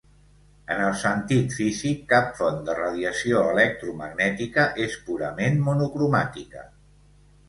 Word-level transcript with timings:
En 0.75 0.79
el 0.83 0.93
sentit 0.99 1.51
físic, 1.57 1.99
cap 2.13 2.31
font 2.39 2.57
de 2.69 2.75
radiació 2.79 3.41
electromagnètica 3.49 4.65
és 4.87 4.97
purament 5.11 5.61
monocromàtica. 5.69 6.65